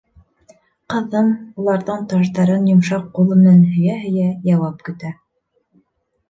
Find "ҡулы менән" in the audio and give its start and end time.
3.19-3.61